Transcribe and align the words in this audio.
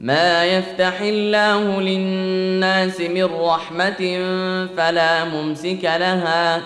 ما 0.00 0.44
يفتح 0.44 1.00
الله 1.00 1.80
للناس 1.80 3.00
من 3.00 3.24
رحمة 3.24 4.18
فلا 4.76 5.24
ممسك 5.24 5.84
لها 5.84 6.62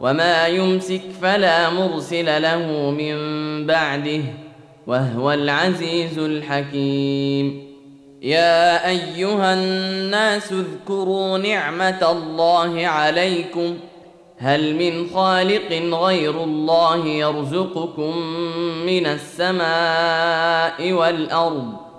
وما 0.00 0.46
يمسك 0.46 1.02
فلا 1.22 1.70
مرسل 1.70 2.42
له 2.42 2.90
من 2.90 3.16
بعده 3.66 4.22
وهو 4.86 5.32
العزيز 5.32 6.18
الحكيم. 6.18 7.70
يا 8.22 8.88
أيها 8.88 9.54
الناس 9.54 10.52
اذكروا 10.52 11.38
نعمة 11.38 12.10
الله 12.10 12.86
عليكم. 12.86 13.76
هل 14.38 14.74
من 14.74 15.10
خالق 15.14 15.72
غير 15.94 16.44
الله 16.44 17.06
يرزقكم 17.06 18.16
من 18.86 19.06
السماء 19.06 20.92
والأرض؟ 20.92 21.89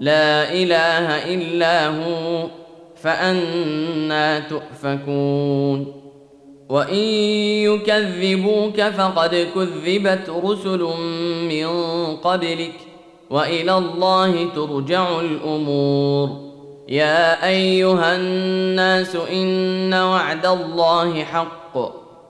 لا 0.00 0.52
إله 0.52 1.34
إلا 1.34 1.88
هو 1.88 2.46
فأنا 3.02 4.40
تؤفكون. 4.40 6.00
وإن 6.68 7.04
يكذبوك 7.68 8.80
فقد 8.80 9.48
كذبت 9.54 10.30
رسل 10.44 10.88
من 11.50 11.66
قبلك 12.16 12.72
وإلى 13.30 13.78
الله 13.78 14.48
ترجع 14.54 15.20
الأمور. 15.20 16.50
يا 16.88 17.48
أيها 17.48 18.16
الناس 18.16 19.16
إن 19.16 19.94
وعد 19.94 20.46
الله 20.46 21.24
حق 21.24 21.78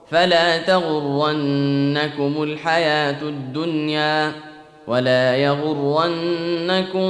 فلا 0.09 0.57
تغرنكم 0.57 2.43
الحياة 2.43 3.21
الدنيا. 3.21 4.50
ولا 4.87 5.35
يغرنكم 5.35 7.09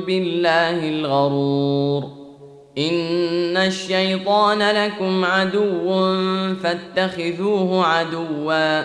بالله 0.00 0.88
الغرور. 0.88 2.04
إن 2.78 3.56
الشيطان 3.56 4.62
لكم 4.62 5.24
عدو 5.24 6.14
فاتخذوه 6.62 7.86
عدوا. 7.86 8.82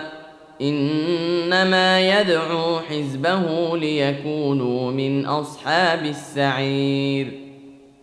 إنما 0.62 2.20
يدعو 2.20 2.80
حزبه 2.80 3.76
ليكونوا 3.76 4.90
من 4.90 5.26
أصحاب 5.26 6.04
السعير. 6.04 7.32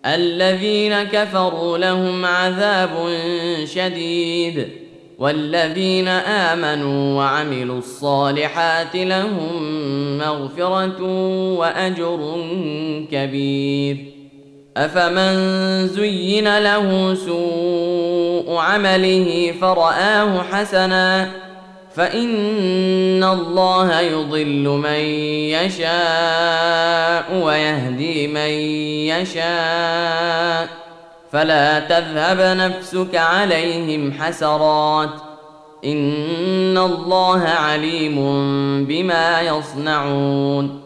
الذين 0.05 1.03
كفروا 1.03 1.77
لهم 1.77 2.25
عذاب 2.25 3.17
شديد. 3.63 4.84
والذين 5.19 6.07
آمنوا 6.07 7.17
وعملوا 7.17 7.77
الصالحات 7.77 8.95
لهم 8.95 10.17
مغفرة 10.17 11.01
وأجر 11.55 12.45
كبير. 13.11 13.97
أفمن 14.77 15.87
زين 15.87 16.57
له 16.59 17.13
سوء 17.13 18.55
عمله 18.57 19.53
فرآه 19.61 20.41
حسنا 20.51 21.31
فإن 21.95 23.23
الله 23.23 23.99
يضل 23.99 24.63
من 24.83 24.99
يشاء 25.55 27.41
ويهدي 27.43 28.27
من 28.27 28.49
يشاء. 29.15 30.84
فلا 31.35 31.79
تذهب 31.79 32.57
نفسك 32.57 33.15
عليهم 33.15 34.11
حسرات. 34.11 35.09
إن 35.85 36.77
الله 36.77 37.41
عليم 37.41 38.15
بما 38.85 39.41
يصنعون. 39.41 40.81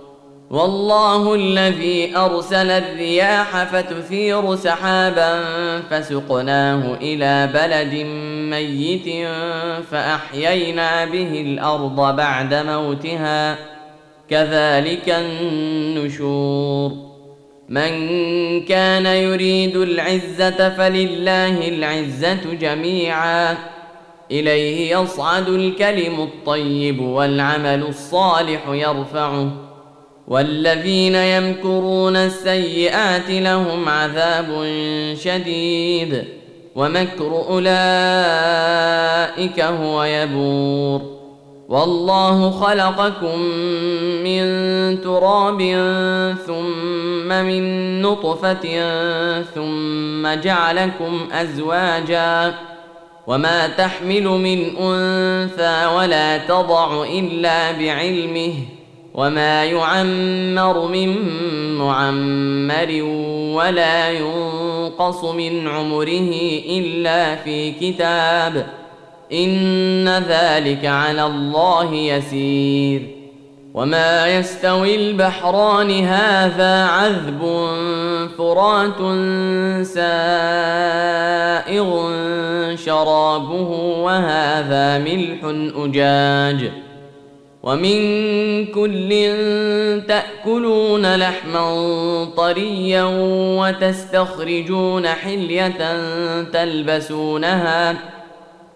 والله 0.49 1.35
الذي 1.35 2.17
أرسل 2.17 2.71
الرياح 2.71 3.63
فتثير 3.63 4.55
سحابا 4.55 5.43
فسقناه 5.89 6.97
إلى 7.01 7.49
بلد 7.53 7.93
ميت 8.49 9.27
فأحيينا 9.91 11.05
به 11.05 11.41
الأرض 11.41 12.15
بعد 12.15 12.53
موتها. 12.53 13.55
كذلك 14.29 15.09
النشور. 15.09 17.08
من 17.69 17.91
كان 18.65 19.05
يريد 19.05 19.75
العزة 19.75 20.69
فلله 20.69 21.67
العزة 21.67 22.53
جميعا. 22.61 23.57
إليه 24.31 24.95
يصعد 24.97 25.49
الكلم 25.49 26.21
الطيب 26.21 27.01
والعمل 27.01 27.83
الصالح 27.83 28.61
يرفعه. 28.67 29.51
والذين 30.27 31.15
يمكرون 31.15 32.15
السيئات 32.15 33.29
لهم 33.29 33.89
عذاب 33.89 34.67
شديد. 35.23 36.23
ومكر 36.75 37.45
أولئك 37.49 37.69
هو 39.59 40.03
يبور. 40.03 41.18
والله 41.69 42.51
خلقكم 42.51 43.39
من 44.23 44.41
تراب 45.01 45.59
ثم 46.47 47.27
من 47.27 48.01
نطفة 48.01 48.65
ثم 49.41 50.41
جعلكم 50.41 51.27
أزواجا 51.31 52.55
وما 53.27 53.67
تحمل 53.67 54.23
من 54.23 54.77
أنثى 54.77 55.85
ولا 55.95 56.37
تضع 56.37 57.03
إلا 57.03 57.71
بعلمه 57.71 58.53
وما 59.13 59.65
يعمر 59.65 60.87
من 60.87 61.15
معمر 61.77 63.03
ولا 63.55 64.11
ينقص 64.11 65.23
من 65.23 65.67
عمره 65.67 66.31
إلا 66.69 67.35
في 67.35 67.71
كتاب 67.71 68.67
إن 69.33 70.09
ذلك 70.09 70.85
على 70.85 71.25
الله 71.25 71.93
يسير. 71.93 73.01
وما 73.73 74.37
يستوي 74.37 74.95
البحران 74.95 76.05
هذا 76.05 76.85
عذب 76.85 77.41
فرات 78.37 78.97
سائغ 79.85 81.09
شرابه 82.75 83.69
وهذا 84.03 84.97
ملح 84.97 85.39
أجاج. 85.75 86.71
ومن 87.63 87.99
كل 88.65 89.09
تأكلون 90.07 91.15
لحما 91.15 91.65
طريا 92.37 93.03
وتستخرجون 93.59 95.07
حلية 95.07 95.77
تلبسونها 96.43 97.95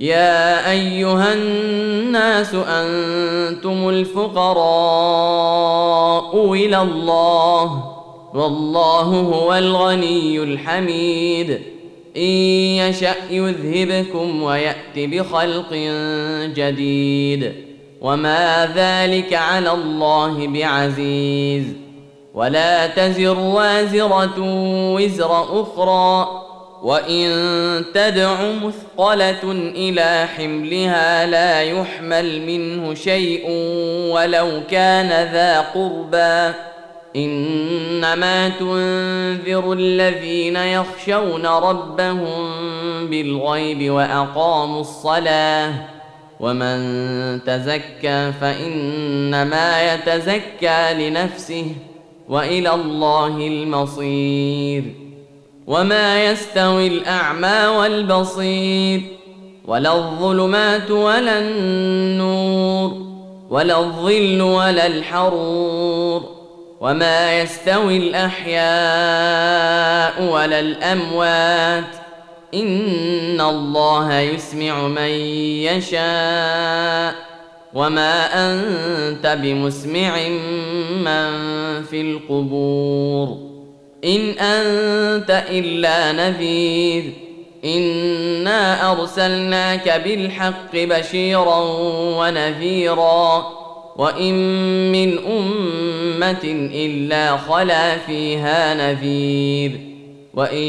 يا 0.00 0.70
أيها 0.70 1.34
الناس 1.34 2.54
أنتم 2.54 3.88
الفقراء 3.88 4.62
إلى 6.52 6.82
الله 6.82 7.94
والله 8.34 9.02
هو 9.02 9.54
الغني 9.54 10.42
الحميد 10.42 11.60
إن 12.16 12.22
يشأ 12.22 13.14
يذهبكم 13.30 14.42
ويأت 14.42 14.96
بخلق 14.96 15.72
جديد 16.56 17.52
وما 18.00 18.72
ذلك 18.76 19.34
على 19.34 19.72
الله 19.72 20.46
بعزيز 20.46 21.64
ولا 22.34 22.86
تزر 22.86 23.38
وازرة 23.38 24.34
وزر 24.94 25.62
أخرى 25.62 26.47
وان 26.82 27.84
تدع 27.94 28.52
مثقله 28.52 29.52
إلى 29.52 30.28
حملها 30.36 31.26
لا 31.26 31.62
يحمل 31.62 32.42
منه 32.42 32.94
شيء 32.94 33.50
ولو 34.12 34.62
كان 34.70 35.32
ذا 35.32 35.60
قربى 35.60 36.54
انما 37.16 38.48
تنذر 38.48 39.72
الذين 39.72 40.56
يخشون 40.56 41.46
ربهم 41.46 42.50
بالغيب 43.06 43.92
واقاموا 43.92 44.80
الصلاه 44.80 45.72
ومن 46.40 46.78
تزكى 47.44 48.32
فانما 48.40 49.94
يتزكى 49.94 50.94
لنفسه 50.94 51.66
والى 52.28 52.74
الله 52.74 53.36
المصير 53.36 55.07
وما 55.68 56.24
يستوي 56.24 56.86
الاعمى 56.86 57.66
والبصير 57.78 59.02
ولا 59.64 59.96
الظلمات 59.96 60.90
ولا 60.90 61.38
النور 61.38 63.06
ولا 63.50 63.78
الظل 63.80 64.42
ولا 64.42 64.86
الحرور 64.86 66.22
وما 66.80 67.40
يستوي 67.40 67.96
الاحياء 67.96 68.62
ولا 70.32 70.60
الاموات 70.60 71.84
ان 72.54 73.40
الله 73.40 74.18
يسمع 74.18 74.88
من 74.88 75.10
يشاء 75.68 77.14
وما 77.74 78.24
انت 78.34 79.38
بمسمع 79.42 80.18
من 81.04 81.28
في 81.82 82.00
القبور 82.00 83.57
إن 84.04 84.30
أنت 84.30 85.44
إلا 85.50 86.12
نذير. 86.12 87.12
إنا 87.64 88.92
أرسلناك 88.92 90.02
بالحق 90.04 90.74
بشيرا 90.74 91.60
ونذيرا. 92.18 93.58
وإن 93.96 94.34
من 94.92 95.18
أمة 95.18 96.70
إلا 96.74 97.36
خلا 97.36 97.98
فيها 97.98 98.74
نذير. 98.74 99.87
وان 100.38 100.64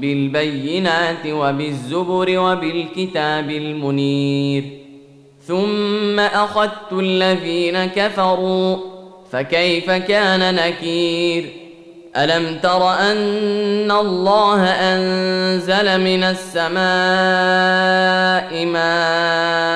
بالبينات 0.00 1.26
وبالزبر 1.26 2.38
وبالكتاب 2.38 3.50
المنير 3.50 4.64
ثم 5.46 6.20
اخذت 6.20 6.92
الذين 6.92 7.84
كفروا 7.84 8.76
فكيف 9.32 9.90
كان 9.90 10.54
نكير 10.54 11.66
الم 12.16 12.58
تر 12.62 12.90
ان 12.92 13.90
الله 13.90 14.64
انزل 14.64 16.00
من 16.00 16.22
السماء 16.24 16.76
ماء 18.66 19.75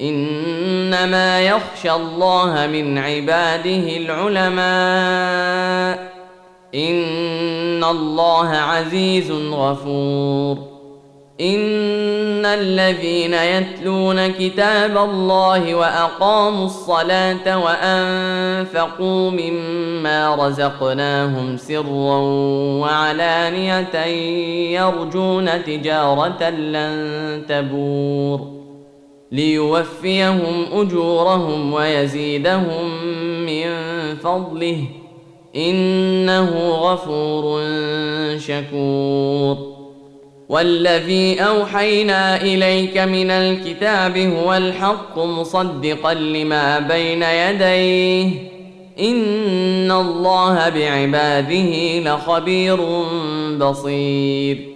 إنما 0.00 1.40
يخشى 1.40 1.92
الله 1.92 2.66
من 2.66 2.98
عباده 2.98 3.96
العلماء. 3.96 4.66
إن 6.74 7.84
الله 7.84 8.48
عزيز 8.48 9.30
غفور. 9.30 10.58
إن 11.40 12.46
الذين 12.46 13.34
يتلون 13.34 14.28
كتاب 14.28 14.98
الله 14.98 15.74
وأقاموا 15.74 16.66
الصلاة 16.66 17.58
وأنفقوا 17.58 19.30
مما 19.30 20.34
رزقناهم 20.34 21.56
سرا 21.56 22.18
وعلانية 22.80 24.04
يرجون 24.80 25.64
تجارة 25.64 26.50
لن 26.50 27.42
تبور. 27.48 28.65
ليوفيهم 29.32 30.64
أجورهم 30.72 31.72
ويزيدهم 31.72 33.04
من 33.46 33.66
فضله. 34.16 34.84
إنه 35.56 36.68
غفور 36.68 37.60
شكور. 38.38 39.76
والذي 40.48 41.40
أوحينا 41.40 42.42
إليك 42.42 42.98
من 42.98 43.30
الكتاب 43.30 44.18
هو 44.18 44.54
الحق 44.54 45.18
مصدقا 45.18 46.14
لما 46.14 46.78
بين 46.78 47.22
يديه. 47.22 48.30
إن 49.00 49.90
الله 49.90 50.68
بعباده 50.68 51.98
لخبير 51.98 52.78
بصير. 53.58 54.75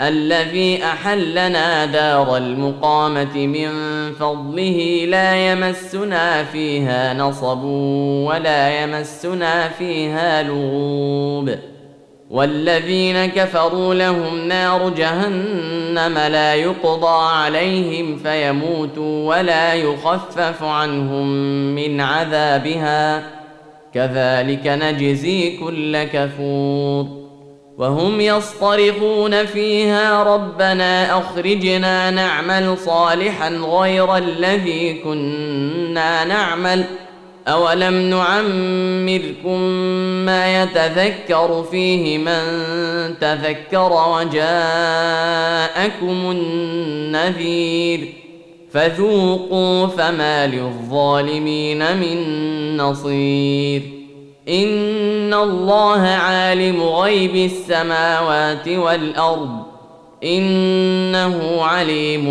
الذي 0.00 0.84
أحلنا 0.84 1.84
دار 1.84 2.36
المقامة 2.36 3.46
من 3.46 3.70
فضله 4.12 5.04
لا 5.08 5.52
يمسنا 5.52 6.44
فيها 6.44 7.14
نصب 7.14 7.64
ولا 8.28 8.82
يمسنا 8.82 9.68
فيها 9.68 10.42
لغوب. 10.42 11.54
والذين 12.30 13.26
كفروا 13.26 13.94
لهم 13.94 14.48
نار 14.48 14.88
جهنم 14.88 16.18
لا 16.18 16.54
يقضى 16.54 17.34
عليهم 17.34 18.16
فيموتوا 18.16 19.36
ولا 19.36 19.74
يخفف 19.74 20.62
عنهم 20.62 21.26
من 21.74 22.00
عذابها. 22.00 23.22
كذلك 23.94 24.66
نجزي 24.66 25.56
كل 25.56 26.04
كفور. 26.04 27.21
وهم 27.78 28.20
يصطرخون 28.20 29.46
فيها 29.46 30.22
ربنا 30.22 31.18
أخرجنا 31.18 32.10
نعمل 32.10 32.78
صالحا 32.78 33.48
غير 33.48 34.16
الذي 34.16 34.94
كنا 35.04 36.24
نعمل 36.24 36.84
ۖ 36.84 36.86
أولم 37.48 37.94
نعمركم 38.10 39.60
ما 40.26 40.62
يتذكر 40.62 41.64
فيه 41.70 42.18
من 42.18 42.42
تذكر 43.20 43.92
وجاءكم 44.08 44.50
النذير 46.30 48.12
فذوقوا 48.72 49.86
فما 49.86 50.46
للظالمين 50.46 51.96
من 51.96 52.76
نصير 52.76 53.82
ان 54.48 55.34
الله 55.34 56.00
عالم 56.00 56.82
غيب 56.82 57.36
السماوات 57.36 58.68
والارض 58.68 59.62
انه 60.24 61.62
عليم 61.62 62.26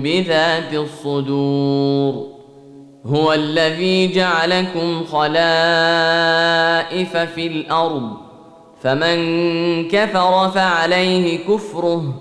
بذات 0.00 0.74
الصدور 0.74 2.26
هو 3.06 3.32
الذي 3.32 4.06
جعلكم 4.06 5.04
خلائف 5.04 5.46
في 7.16 7.46
الأرض 7.46 8.10
فمن 8.82 9.88
كفر 9.88 10.50
فعليه 10.50 11.38
كفره 11.38 12.14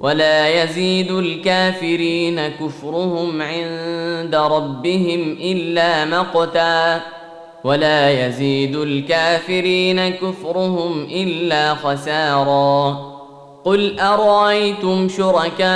ولا 0.00 0.62
يزيد 0.62 1.10
الكافرين 1.10 2.48
كفرهم 2.48 3.42
عند 3.42 4.34
ربهم 4.34 5.36
الا 5.40 6.04
مقتا 6.04 7.17
ولا 7.64 8.26
يزيد 8.26 8.76
الكافرين 8.76 10.08
كفرهم 10.08 11.04
إلا 11.04 11.74
خسارا. 11.74 13.18
قل 13.64 14.00
أرأيتم 14.00 15.08
شركاءكم 15.08 15.66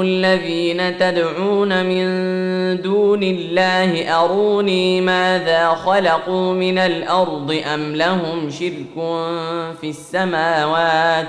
الذين 0.00 0.98
تدعون 0.98 1.86
من 1.86 2.06
دون 2.82 3.22
الله 3.22 4.14
أروني 4.20 5.00
ماذا 5.00 5.68
خلقوا 5.68 6.52
من 6.52 6.78
الأرض 6.78 7.62
أم 7.74 7.96
لهم 7.96 8.50
شرك 8.50 8.94
في 9.80 9.90
السماوات 9.90 11.28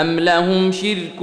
أم 0.00 0.20
لهم 0.20 0.72
شرك 0.72 1.18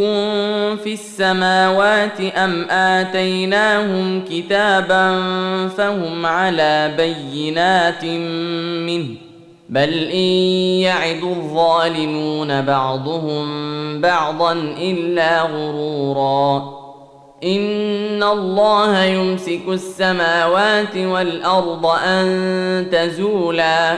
في 0.83 0.93
السماوات 0.93 2.21
أم 2.21 2.69
آتيناهم 2.69 4.25
كتابا 4.29 5.19
فهم 5.67 6.25
على 6.25 6.93
بينات 6.97 8.05
منه 8.85 9.07
بل 9.69 9.93
إن 9.93 10.31
يعد 10.81 11.23
الظالمون 11.23 12.61
بعضهم 12.61 13.45
بعضا 14.01 14.53
إلا 14.81 15.41
غرورا 15.41 16.81
إن 17.43 18.23
الله 18.23 19.03
يمسك 19.03 19.61
السماوات 19.67 20.97
والأرض 20.97 21.85
أن 21.85 22.87
تزولا 22.91 23.97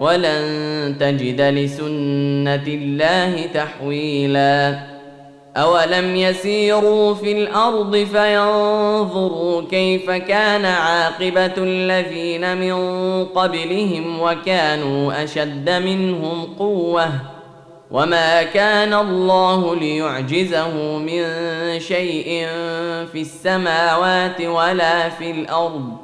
ولن 0.00 0.96
تجد 1.00 1.40
لسنة 1.40 2.66
الله 2.66 3.46
تحويلا. 3.54 4.78
أولم 5.56 6.16
يسيروا 6.16 7.14
في 7.14 7.32
الأرض 7.32 7.96
فينظروا 7.96 9.62
كيف 9.70 10.10
كان 10.10 10.64
عاقبة 10.64 11.52
الذين 11.58 12.56
من 12.56 12.74
قبلهم 13.24 14.20
وكانوا 14.20 15.24
أشد 15.24 15.70
منهم 15.70 16.54
قوة. 16.58 17.08
وما 17.90 18.42
كان 18.42 18.94
الله 18.94 19.76
ليعجزه 19.76 20.98
من 20.98 21.22
شيء 21.80 22.46
في 23.12 23.20
السماوات 23.20 24.40
ولا 24.40 25.08
في 25.08 25.30
الأرض. 25.30 26.03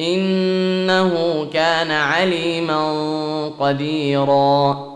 إنه 0.00 1.44
كان 1.52 1.90
عليما 1.90 2.78
قديرا. 3.60 4.88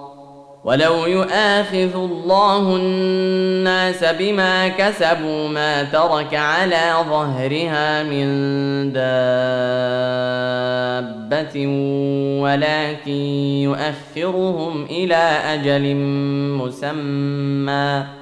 ولو 0.64 1.06
يؤاخذ 1.06 1.94
الله 1.94 2.76
الناس 2.76 4.04
بما 4.04 4.68
كسبوا 4.68 5.49
ما 5.49 5.82
ترك 5.82 6.35
على 6.35 6.94
ظهرها 7.09 8.02
من 8.02 8.26
دابة 8.92 9.26
ولكن 12.42 13.11
يؤخرهم 13.62 14.85
إلى 14.85 15.38
أجل 15.54 15.94
مسمى. 16.59 18.22